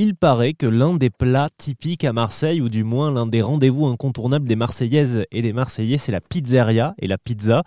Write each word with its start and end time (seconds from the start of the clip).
Il 0.00 0.14
paraît 0.14 0.52
que 0.52 0.68
l'un 0.68 0.94
des 0.94 1.10
plats 1.10 1.48
typiques 1.58 2.04
à 2.04 2.12
Marseille, 2.12 2.60
ou 2.60 2.68
du 2.68 2.84
moins 2.84 3.10
l'un 3.10 3.26
des 3.26 3.42
rendez-vous 3.42 3.84
incontournables 3.86 4.46
des 4.46 4.54
Marseillaises 4.54 5.26
et 5.32 5.42
des 5.42 5.52
Marseillais, 5.52 5.98
c'est 5.98 6.12
la 6.12 6.20
pizzeria 6.20 6.94
et 7.00 7.08
la 7.08 7.18
pizza. 7.18 7.64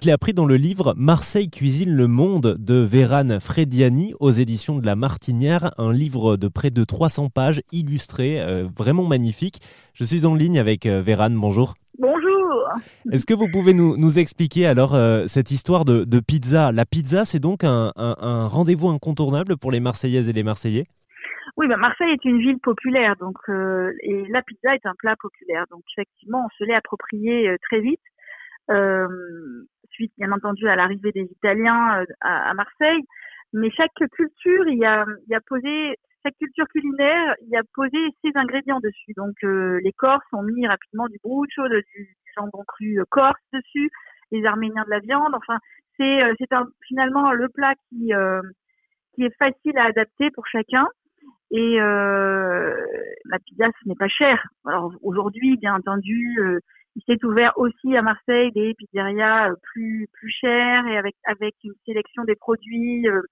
Je 0.00 0.06
l'ai 0.06 0.12
appris 0.12 0.32
dans 0.32 0.46
le 0.46 0.56
livre 0.56 0.94
Marseille 0.96 1.50
cuisine 1.50 1.90
le 1.90 2.06
monde 2.06 2.56
de 2.58 2.76
Véran 2.76 3.40
Frediani 3.40 4.14
aux 4.20 4.30
éditions 4.30 4.78
de 4.78 4.86
La 4.86 4.96
Martinière, 4.96 5.74
un 5.76 5.92
livre 5.92 6.38
de 6.38 6.48
près 6.48 6.70
de 6.70 6.82
300 6.82 7.28
pages 7.28 7.60
illustré, 7.72 8.40
euh, 8.40 8.66
vraiment 8.74 9.04
magnifique. 9.04 9.60
Je 9.92 10.04
suis 10.04 10.24
en 10.24 10.34
ligne 10.34 10.58
avec 10.58 10.86
euh, 10.86 11.02
Véran, 11.02 11.28
bonjour. 11.28 11.74
Bonjour. 11.98 12.70
Est-ce 13.12 13.26
que 13.26 13.34
vous 13.34 13.48
pouvez 13.52 13.74
nous, 13.74 14.18
expliquer 14.18 14.66
alors 14.66 14.94
euh, 14.94 15.26
cette 15.26 15.50
histoire 15.50 15.84
de, 15.84 16.20
pizza? 16.20 16.72
La 16.72 16.86
pizza, 16.86 17.26
c'est 17.26 17.38
donc 17.38 17.64
un 17.64 17.92
rendez-vous 18.48 18.88
incontournable 18.88 19.58
pour 19.58 19.70
les 19.70 19.80
Marseillaises 19.80 20.30
et 20.30 20.32
les 20.32 20.42
Marseillais? 20.42 20.86
Oui, 21.56 21.68
bah 21.68 21.78
Marseille 21.78 22.12
est 22.12 22.24
une 22.26 22.38
ville 22.38 22.58
populaire, 22.60 23.16
donc 23.16 23.36
euh, 23.48 23.90
et 24.02 24.26
la 24.28 24.42
pizza 24.42 24.74
est 24.74 24.84
un 24.84 24.94
plat 24.98 25.16
populaire. 25.18 25.64
Donc 25.70 25.82
effectivement, 25.96 26.44
on 26.44 26.48
se 26.58 26.64
l'est 26.64 26.74
approprié 26.74 27.48
euh, 27.48 27.56
très 27.62 27.80
vite, 27.80 28.02
euh, 28.70 29.08
suite 29.90 30.12
bien 30.18 30.32
entendu 30.32 30.68
à 30.68 30.76
l'arrivée 30.76 31.12
des 31.12 31.22
Italiens 31.24 32.00
euh, 32.02 32.04
à, 32.20 32.50
à, 32.50 32.54
Marseille. 32.54 33.02
Mais 33.54 33.70
chaque 33.70 33.92
culture, 33.94 34.68
y 34.68 34.84
a, 34.84 35.06
y 35.28 35.34
a 35.34 35.40
posé 35.40 35.96
chaque 36.22 36.36
culture 36.36 36.66
culinaire, 36.68 37.34
il 37.40 37.48
y 37.48 37.56
a 37.56 37.62
posé 37.74 37.96
ses 38.22 38.32
ingrédients 38.34 38.80
dessus. 38.80 39.12
Donc 39.16 39.36
les 39.42 39.92
Corses 39.96 40.26
ont 40.32 40.42
mis 40.42 40.66
rapidement 40.66 41.08
du 41.08 41.18
bruschio, 41.24 41.68
du 41.68 42.16
jambon 42.36 42.64
cru 42.66 42.98
corse 43.08 43.40
dessus, 43.52 43.90
les 44.32 44.44
Arméniens 44.44 44.84
de 44.84 44.90
la 44.90 44.98
viande. 44.98 45.34
Enfin, 45.34 45.58
c'est 45.96 46.20
c'est 46.38 46.48
finalement 46.86 47.32
le 47.32 47.48
plat 47.48 47.74
qui 47.88 48.12
qui 49.14 49.24
est 49.24 49.36
facile 49.38 49.78
à 49.78 49.84
adapter 49.86 50.30
pour 50.32 50.46
chacun. 50.48 50.86
Et 51.50 51.80
euh, 51.80 52.74
la 53.26 53.38
pizza, 53.38 53.66
ce 53.82 53.88
n'est 53.88 53.94
pas 53.94 54.08
cher. 54.08 54.42
Alors 54.66 54.92
aujourd'hui, 55.02 55.56
bien 55.56 55.74
entendu, 55.74 56.36
euh, 56.40 56.60
il 56.96 57.02
s'est 57.06 57.24
ouvert 57.24 57.52
aussi 57.56 57.96
à 57.96 58.02
Marseille 58.02 58.50
des 58.52 58.74
pizzerias 58.74 59.50
euh, 59.50 59.54
plus 59.62 60.08
plus 60.12 60.30
chères 60.30 60.86
et 60.86 60.96
avec 60.98 61.14
avec 61.26 61.54
une 61.64 61.74
sélection 61.84 62.24
des 62.24 62.36
produits 62.36 63.08
euh, 63.08 63.22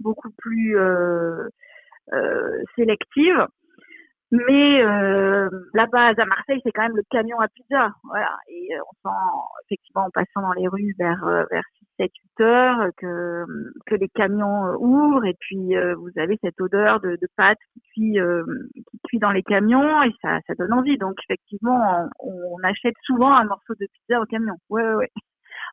beaucoup 0.00 0.30
plus 0.38 0.78
euh, 0.78 1.48
sélective. 2.76 3.46
Mais 4.32 4.82
euh, 4.82 5.48
la 5.72 5.86
base 5.86 6.18
à 6.18 6.24
Marseille, 6.24 6.60
c'est 6.64 6.72
quand 6.72 6.82
même 6.82 6.96
le 6.96 7.04
camion 7.10 7.38
à 7.40 7.48
pizza. 7.48 7.92
Voilà. 8.04 8.36
Et 8.48 8.74
euh, 8.74 8.80
on 9.04 9.08
sent 9.08 9.16
effectivement 9.66 10.06
en 10.06 10.10
passant 10.10 10.42
dans 10.42 10.52
les 10.52 10.66
rues 10.66 10.94
vers 10.98 11.24
euh, 11.24 11.44
vers 11.50 11.62
6, 11.78 11.85
7, 11.98 12.10
8 12.38 12.44
heures 12.44 12.90
que 12.96 13.44
que 13.86 13.94
les 13.94 14.08
camions 14.08 14.66
euh, 14.66 14.76
ouvrent 14.78 15.24
et 15.24 15.36
puis 15.40 15.74
vous 15.96 16.10
avez 16.16 16.38
cette 16.42 16.60
odeur 16.60 17.00
de, 17.00 17.10
de 17.10 17.28
pâte 17.36 17.58
qui 17.72 17.80
cuit 17.92 18.18
qui 18.74 18.98
cuit 19.08 19.18
dans 19.18 19.32
les 19.32 19.42
camions 19.42 20.02
et 20.02 20.12
ça 20.22 20.40
ça 20.46 20.54
donne 20.54 20.72
envie. 20.72 20.98
Donc 20.98 21.16
effectivement, 21.24 22.08
on, 22.20 22.58
achète 22.62 22.96
souvent 23.02 23.32
un 23.32 23.44
morceau 23.44 23.74
de 23.74 23.86
pizza 23.92 24.20
au 24.20 24.24
camion. 24.24 24.54
Ouais 24.70 24.82
ouais. 24.82 24.94
ouais. 24.94 25.10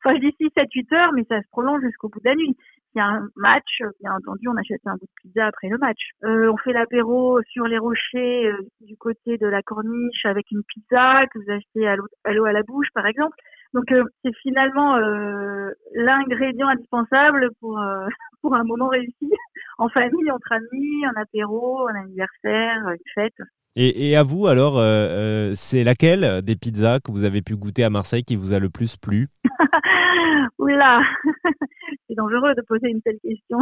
Enfin, 0.03 0.15
je 0.15 0.21
dis 0.21 0.35
6, 0.37 0.49
7, 0.55 0.67
8 0.73 0.93
heures, 0.93 1.13
mais 1.13 1.23
ça 1.29 1.41
se 1.41 1.47
prolonge 1.49 1.81
jusqu'au 1.81 2.09
bout 2.09 2.19
de 2.19 2.29
la 2.29 2.35
nuit. 2.35 2.57
S'il 2.91 2.99
y 2.99 3.01
a 3.01 3.07
un 3.07 3.27
match, 3.35 3.81
bien 4.01 4.13
entendu, 4.13 4.47
on 4.47 4.57
achète 4.57 4.81
un 4.85 4.93
bout 4.93 5.05
de 5.05 5.21
pizza 5.21 5.47
après 5.47 5.69
le 5.69 5.77
match. 5.77 5.99
Euh, 6.25 6.51
on 6.51 6.57
fait 6.57 6.73
l'apéro 6.73 7.41
sur 7.43 7.65
les 7.67 7.77
rochers 7.77 8.47
euh, 8.47 8.57
du 8.81 8.97
côté 8.97 9.37
de 9.37 9.47
la 9.47 9.61
corniche 9.61 10.25
avec 10.25 10.51
une 10.51 10.63
pizza 10.63 11.25
que 11.27 11.39
vous 11.39 11.51
achetez 11.51 11.87
à 11.87 11.95
l'eau 11.95 12.45
à, 12.45 12.51
la 12.51 12.63
bouche, 12.63 12.89
par 12.93 13.07
exemple. 13.07 13.35
Donc, 13.73 13.91
euh, 13.91 14.03
c'est 14.23 14.35
finalement 14.41 14.95
euh, 14.97 15.71
l'ingrédient 15.95 16.67
indispensable 16.67 17.49
pour 17.59 17.79
pour 18.41 18.55
un 18.55 18.63
moment 18.63 18.87
réussi 18.87 19.31
en 19.77 19.89
famille, 19.89 20.31
entre 20.31 20.51
amis, 20.51 21.05
un 21.05 21.21
apéro, 21.21 21.87
un 21.87 21.95
anniversaire, 22.03 22.89
une 22.89 22.97
fête. 23.15 23.47
Et, 23.75 24.09
et 24.09 24.15
à 24.15 24.21
vous, 24.21 24.45
alors, 24.45 24.75
c'est 25.55 25.83
laquelle 25.83 26.43
des 26.43 26.55
pizzas 26.55 26.99
que 26.99 27.11
vous 27.11 27.23
avez 27.23 27.41
pu 27.41 27.55
goûter 27.55 27.83
à 27.83 27.89
Marseille 27.89 28.23
qui 28.23 28.35
vous 28.35 28.53
a 28.53 28.59
le 28.59 28.69
plus 28.69 28.97
plu? 28.97 29.29
Oula, 30.59 31.01
c'est 32.07 32.15
dangereux 32.15 32.53
de 32.55 32.61
poser 32.61 32.89
une 32.89 33.01
telle 33.01 33.19
question. 33.21 33.59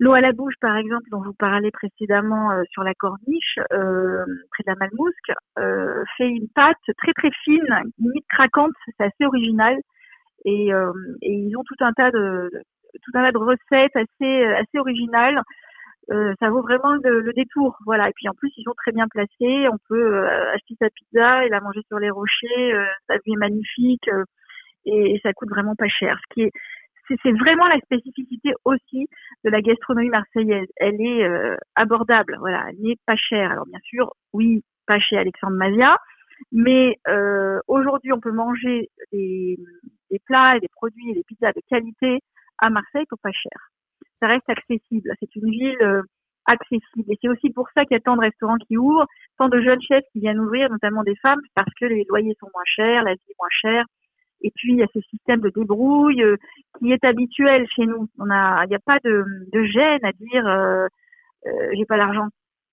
L'eau 0.00 0.12
à 0.12 0.20
la 0.20 0.32
bouche, 0.32 0.54
par 0.60 0.76
exemple, 0.76 1.04
dont 1.10 1.22
vous 1.22 1.34
parlez 1.34 1.70
précédemment 1.70 2.50
euh, 2.52 2.62
sur 2.70 2.82
la 2.82 2.94
corniche, 2.94 3.58
euh, 3.72 4.24
près 4.50 4.64
de 4.66 4.70
la 4.70 4.74
Malmousque, 4.76 5.32
euh, 5.58 5.87
fait 6.16 6.28
une 6.28 6.48
pâte 6.54 6.76
très 6.98 7.12
très 7.12 7.30
fine, 7.44 7.82
limite 7.98 8.26
craquante. 8.28 8.72
C'est 8.86 9.04
assez 9.04 9.24
original. 9.24 9.76
Et, 10.44 10.72
euh, 10.72 10.92
et, 11.22 11.32
ils 11.32 11.56
ont 11.56 11.64
tout 11.64 11.84
un 11.84 11.92
tas 11.92 12.10
de 12.10 12.50
tout 13.02 13.10
un 13.14 13.24
tas 13.24 13.32
de 13.32 13.38
recettes 13.38 13.96
assez 13.96 14.44
assez 14.44 14.78
originales. 14.78 15.40
ça 16.40 16.50
vaut 16.50 16.62
vraiment 16.62 16.94
le, 16.94 17.32
détour, 17.34 17.76
voilà. 17.86 18.08
Et 18.08 18.12
puis 18.14 18.28
en 18.28 18.34
plus, 18.34 18.50
ils 18.56 18.64
sont 18.64 18.74
très 18.76 18.92
bien 18.92 19.06
placés. 19.08 19.68
On 19.68 19.78
peut 19.88 20.26
acheter 20.54 20.74
sa 20.80 20.88
pizza 20.90 21.44
et 21.44 21.48
la 21.48 21.60
manger 21.60 21.82
sur 21.88 21.98
les 21.98 22.10
rochers. 22.10 22.72
sa 23.08 23.14
vue 23.16 23.32
est 23.32 23.36
magnifique 23.36 24.08
et 24.86 25.20
ça 25.22 25.32
coûte 25.34 25.50
vraiment 25.50 25.74
pas 25.76 25.88
cher. 25.88 26.18
Ce 26.28 26.34
qui 26.34 26.42
est 26.42 26.52
c'est 27.22 27.32
vraiment 27.32 27.66
la 27.68 27.78
spécificité 27.80 28.52
aussi 28.64 29.08
de 29.44 29.50
la 29.50 29.60
gastronomie 29.60 30.10
marseillaise. 30.10 30.68
Elle 30.76 31.00
est 31.00 31.24
euh, 31.24 31.56
abordable, 31.74 32.36
voilà, 32.38 32.66
elle 32.68 32.80
n'est 32.80 32.96
pas 33.06 33.16
chère. 33.16 33.50
Alors 33.50 33.66
bien 33.66 33.80
sûr, 33.82 34.12
oui, 34.32 34.62
pas 34.88 34.98
chez 34.98 35.16
Alexandre 35.16 35.56
Mazia, 35.56 35.96
mais 36.50 36.96
euh, 37.06 37.60
aujourd'hui 37.68 38.12
on 38.12 38.20
peut 38.20 38.32
manger 38.32 38.88
des, 39.12 39.58
plats 40.26 40.56
et 40.56 40.60
des 40.60 40.68
produits 40.68 41.10
et 41.10 41.14
des 41.14 41.24
pizzas 41.24 41.52
de 41.52 41.60
qualité 41.68 42.20
à 42.58 42.70
Marseille 42.70 43.04
pour 43.08 43.18
pas 43.22 43.32
cher. 43.32 43.70
Ça 44.20 44.26
reste 44.26 44.48
accessible. 44.48 45.12
C'est 45.20 45.36
une 45.36 45.50
ville 45.50 45.76
euh, 45.82 46.02
accessible 46.46 47.12
et 47.12 47.18
c'est 47.20 47.28
aussi 47.28 47.50
pour 47.50 47.68
ça 47.74 47.84
qu'il 47.84 47.94
y 47.94 47.98
a 47.98 48.00
tant 48.00 48.16
de 48.16 48.22
restaurants 48.22 48.56
qui 48.66 48.78
ouvrent, 48.78 49.06
tant 49.36 49.48
de 49.48 49.60
jeunes 49.60 49.82
chefs 49.82 50.04
qui 50.12 50.20
viennent 50.20 50.40
ouvrir, 50.40 50.70
notamment 50.70 51.04
des 51.04 51.16
femmes, 51.16 51.40
parce 51.54 51.72
que 51.78 51.84
les 51.84 52.04
loyers 52.08 52.36
sont 52.40 52.48
moins 52.52 52.64
chers, 52.64 53.04
la 53.04 53.12
vie 53.12 53.20
est 53.28 53.38
moins 53.38 53.48
chère 53.50 53.84
et 54.40 54.52
puis 54.54 54.72
il 54.72 54.78
y 54.78 54.82
a 54.84 54.86
ce 54.94 55.00
système 55.00 55.40
de 55.40 55.50
débrouille 55.50 56.22
euh, 56.22 56.36
qui 56.78 56.92
est 56.92 57.04
habituel 57.04 57.66
chez 57.74 57.86
nous. 57.86 58.08
Il 58.18 58.24
n'y 58.68 58.74
a 58.74 58.78
pas 58.84 58.98
de, 59.04 59.24
gêne 59.64 60.04
à 60.04 60.12
dire 60.12 60.88
j'ai 61.74 61.84
pas 61.86 61.96
l'argent. 61.96 62.28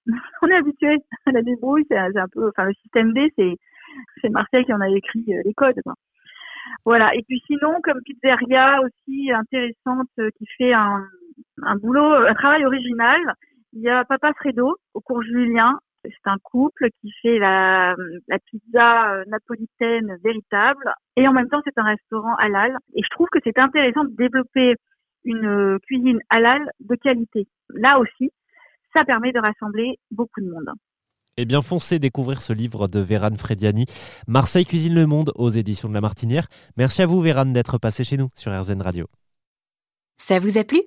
on 0.41 0.47
est 0.47 0.55
habitué 0.55 0.97
à 1.25 1.31
la 1.31 1.41
débrouille. 1.41 1.85
C'est 1.89 1.97
un, 1.97 2.27
peu, 2.31 2.49
enfin 2.49 2.65
le 2.65 2.73
système 2.73 3.13
D, 3.13 3.31
c'est 3.37 3.55
c'est 4.21 4.29
Marseille 4.29 4.65
qui 4.65 4.73
en 4.73 4.81
a 4.81 4.89
écrit 4.89 5.23
les 5.27 5.53
codes. 5.53 5.79
Quoi. 5.83 5.93
Voilà. 6.85 7.15
Et 7.15 7.23
puis 7.23 7.41
sinon, 7.47 7.79
comme 7.83 8.01
pizzeria 8.01 8.81
aussi 8.81 9.31
intéressante 9.31 10.09
qui 10.37 10.45
fait 10.57 10.73
un, 10.73 11.05
un 11.63 11.75
boulot, 11.77 12.11
un 12.11 12.33
travail 12.33 12.65
original. 12.65 13.19
Il 13.73 13.81
y 13.81 13.89
a 13.89 14.05
Papa 14.05 14.31
Fredo 14.33 14.77
au 14.93 15.01
cours 15.01 15.21
Julien 15.21 15.77
c'est 16.09 16.29
un 16.29 16.37
couple 16.43 16.89
qui 17.01 17.11
fait 17.21 17.39
la, 17.39 17.95
la 18.27 18.39
pizza 18.39 19.13
euh, 19.13 19.23
napolitaine 19.27 20.17
véritable 20.23 20.93
et 21.15 21.27
en 21.27 21.33
même 21.33 21.49
temps 21.49 21.61
c'est 21.63 21.77
un 21.77 21.83
restaurant 21.83 22.35
halal. 22.35 22.77
Et 22.95 23.01
je 23.03 23.09
trouve 23.09 23.27
que 23.31 23.39
c'est 23.43 23.57
intéressant 23.57 24.03
de 24.03 24.15
développer 24.15 24.75
une 25.23 25.45
euh, 25.45 25.79
cuisine 25.87 26.19
halal 26.29 26.61
de 26.79 26.95
qualité. 26.95 27.47
Là 27.69 27.99
aussi, 27.99 28.31
ça 28.95 29.05
permet 29.05 29.31
de 29.31 29.39
rassembler 29.39 29.99
beaucoup 30.11 30.41
de 30.41 30.49
monde. 30.49 30.69
Eh 31.37 31.45
bien, 31.45 31.61
foncez 31.61 31.99
découvrir 31.99 32.41
ce 32.41 32.53
livre 32.53 32.87
de 32.87 32.99
Véran 32.99 33.35
Frediani, 33.35 33.85
Marseille 34.25 34.65
cuisine 34.65 34.93
le 34.93 35.05
monde 35.05 35.31
aux 35.35 35.49
éditions 35.49 35.89
de 35.89 35.93
La 35.93 35.99
Martinière. 35.99 36.47
Merci 36.77 37.01
à 37.01 37.05
vous, 37.05 37.21
Véran, 37.21 37.45
d'être 37.45 37.77
passé 37.77 38.05
chez 38.05 38.15
nous 38.15 38.29
sur 38.33 38.57
RZN 38.57 38.81
Radio. 38.81 39.07
Ça 40.17 40.39
vous 40.39 40.57
a 40.57 40.63
plu? 40.63 40.81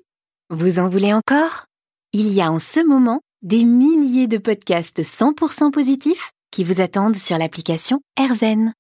Vous 0.49 0.79
en 0.79 0.89
voulez 0.89 1.13
encore? 1.13 1.67
Il 2.15 2.33
y 2.33 2.41
a 2.41 2.51
en 2.51 2.59
ce 2.59 2.81
moment 2.87 3.21
des 3.43 3.65
milliers 3.65 4.27
de 4.27 4.39
podcasts 4.39 5.03
100% 5.03 5.71
positifs 5.71 6.31
qui 6.51 6.65
vous 6.65 6.81
attendent 6.81 7.17
sur 7.17 7.37
l'application 7.37 8.01
AirZen. 8.19 8.73